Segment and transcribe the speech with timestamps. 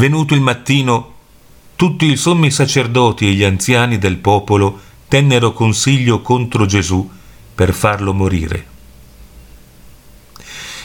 [0.00, 1.14] Venuto il mattino,
[1.76, 7.06] tutti i sommi sacerdoti e gli anziani del popolo tennero consiglio contro Gesù
[7.54, 8.66] per farlo morire.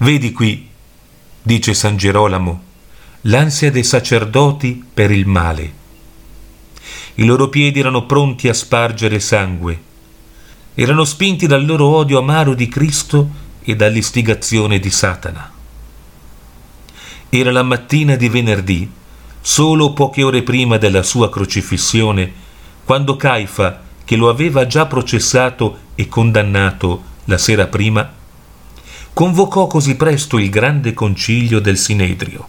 [0.00, 0.68] Vedi qui,
[1.42, 2.62] dice San Gerolamo,
[3.22, 5.72] l'ansia dei sacerdoti per il male.
[7.14, 9.82] I loro piedi erano pronti a spargere sangue.
[10.74, 13.30] Erano spinti dal loro odio amaro di Cristo
[13.62, 15.50] e dall'istigazione di Satana.
[17.30, 18.96] Era la mattina di venerdì,
[19.50, 22.30] solo poche ore prima della sua crocifissione,
[22.84, 28.12] quando Caifa, che lo aveva già processato e condannato la sera prima,
[29.14, 32.46] convocò così presto il grande concilio del Sinedrio.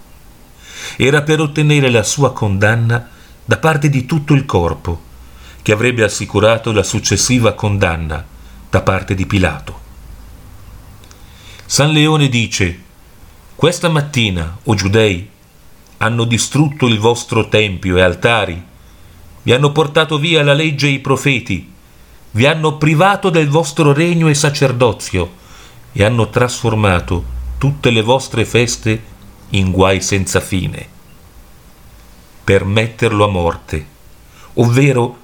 [0.98, 3.08] Era per ottenere la sua condanna
[3.45, 5.02] da parte di tutto il corpo,
[5.61, 8.25] che avrebbe assicurato la successiva condanna
[8.70, 9.80] da parte di Pilato.
[11.66, 12.77] San Leone dice
[13.55, 15.38] questa mattina, o giudei,
[16.00, 18.64] hanno distrutto il vostro tempio e altari,
[19.44, 21.72] vi hanno portato via la legge e i profeti,
[22.31, 25.38] vi hanno privato del vostro regno e sacerdozio?
[25.92, 27.23] E hanno trasformato
[27.58, 29.02] tutte le vostre feste
[29.52, 30.88] in guai senza fine,
[32.44, 33.86] per metterlo a morte,
[34.53, 35.17] ovvero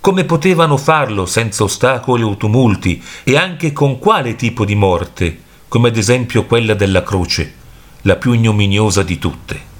[0.00, 3.02] come potevano farlo senza ostacoli o tumulti?
[3.24, 7.54] E anche con quale tipo di morte, come ad esempio quella della croce
[8.02, 9.76] la più ignominiosa di tutte.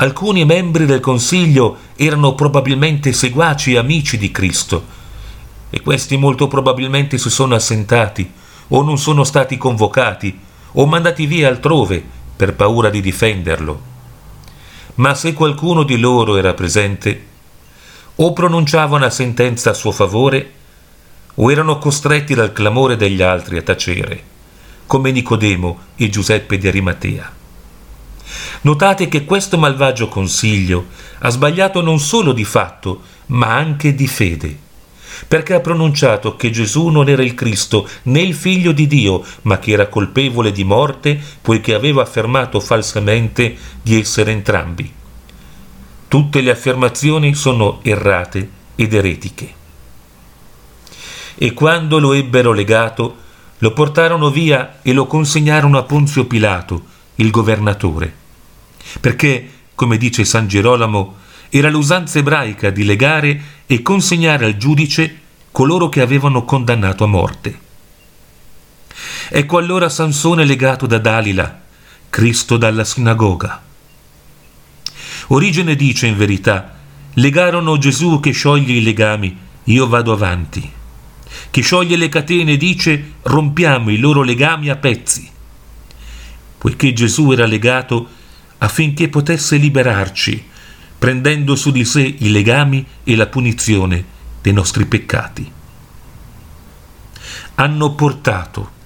[0.00, 4.82] Alcuni membri del Consiglio erano probabilmente seguaci e amici di Cristo,
[5.68, 8.32] e questi molto probabilmente si sono assentati,
[8.68, 10.38] o non sono stati convocati,
[10.72, 12.02] o mandati via altrove
[12.34, 13.80] per paura di difenderlo.
[14.94, 17.26] Ma se qualcuno di loro era presente,
[18.14, 20.52] o pronunciava una sentenza a suo favore,
[21.34, 24.28] o erano costretti dal clamore degli altri a tacere
[24.86, 27.39] come Nicodemo e Giuseppe di Arimatea.
[28.62, 30.86] Notate che questo malvagio consiglio
[31.20, 34.58] ha sbagliato non solo di fatto, ma anche di fede,
[35.26, 39.58] perché ha pronunciato che Gesù non era il Cristo né il figlio di Dio, ma
[39.58, 44.92] che era colpevole di morte poiché aveva affermato falsamente di essere entrambi.
[46.08, 49.54] Tutte le affermazioni sono errate ed eretiche.
[51.36, 53.16] E quando lo ebbero legato,
[53.58, 56.82] lo portarono via e lo consegnarono a Ponzio Pilato,
[57.16, 58.19] il governatore.
[58.98, 61.16] Perché, come dice San Gerolamo,
[61.50, 65.18] era l'usanza ebraica di legare e consegnare al giudice
[65.50, 67.58] coloro che avevano condannato a morte.
[69.28, 71.60] Ecco allora Sansone legato da Dalila,
[72.08, 73.62] Cristo dalla sinagoga.
[75.28, 76.76] Origine dice in verità,
[77.14, 80.70] legarono Gesù che scioglie i legami, io vado avanti.
[81.50, 85.28] Chi scioglie le catene dice rompiamo i loro legami a pezzi,
[86.58, 88.08] poiché Gesù era legato
[88.60, 90.48] affinché potesse liberarci,
[90.98, 94.04] prendendo su di sé i legami e la punizione
[94.40, 95.52] dei nostri peccati.
[97.56, 98.78] Hanno portato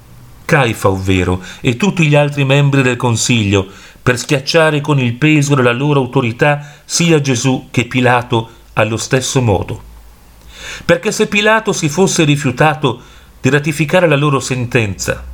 [0.45, 3.67] Caifa, ovvero, e tutti gli altri membri del Consiglio,
[4.03, 9.93] per schiacciare con il peso della loro autorità sia Gesù che Pilato allo stesso modo
[10.84, 13.01] perché se Pilato si fosse rifiutato
[13.41, 15.25] di ratificare la loro sentenza,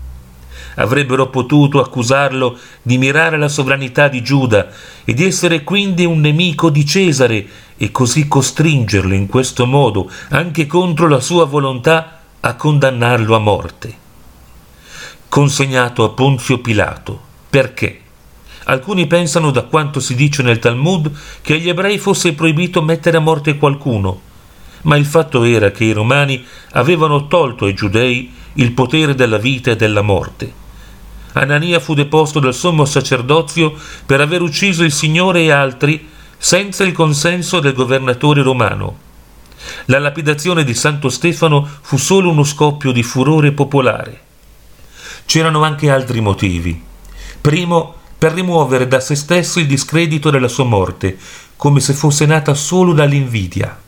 [0.77, 4.69] avrebbero potuto accusarlo di mirare la sovranità di Giuda
[5.05, 10.67] e di essere quindi un nemico di Cesare e così costringerlo in questo modo, anche
[10.67, 13.95] contro la sua volontà, a condannarlo a morte.
[15.29, 17.21] Consegnato a Ponzio Pilato.
[17.51, 18.01] Perché?
[18.65, 21.11] Alcuni pensano, da quanto si dice nel Talmud,
[21.43, 24.21] che agli ebrei fosse proibito mettere a morte qualcuno,
[24.83, 29.71] ma il fatto era che i romani avevano tolto ai giudei il potere della vita
[29.71, 30.53] e della morte.
[31.33, 33.75] Anania fu deposto dal sommo sacerdozio
[34.05, 39.09] per aver ucciso il Signore e altri senza il consenso del governatore romano.
[39.87, 44.21] La lapidazione di Santo Stefano fu solo uno scoppio di furore popolare.
[45.27, 46.83] C'erano anche altri motivi.
[47.41, 51.17] Primo, per rimuovere da se stesso il discredito della sua morte,
[51.57, 53.79] come se fosse nata solo dall'invidia.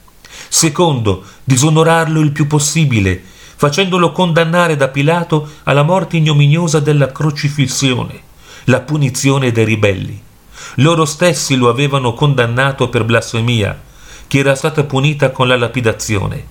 [0.49, 3.23] Secondo, disonorarlo il più possibile,
[3.63, 8.21] facendolo condannare da Pilato alla morte ignominiosa della crocifissione,
[8.65, 10.21] la punizione dei ribelli.
[10.79, 13.81] Loro stessi lo avevano condannato per blasfemia,
[14.27, 16.45] che era stata punita con la lapidazione.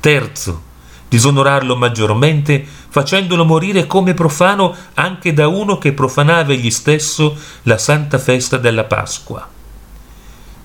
[0.00, 0.62] Terzo,
[1.10, 8.16] disonorarlo maggiormente facendolo morire come profano anche da uno che profanava egli stesso la santa
[8.16, 9.46] festa della Pasqua.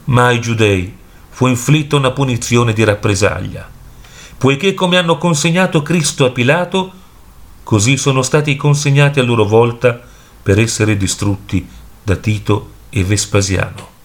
[0.06, 0.96] Ma ai giudei
[1.32, 3.76] fu inflitta una punizione di rappresaglia,
[4.38, 6.92] poiché come hanno consegnato Cristo a Pilato,
[7.64, 10.00] così sono stati consegnati a loro volta
[10.42, 11.68] per essere distrutti
[12.04, 13.97] da Tito e Vespasiano.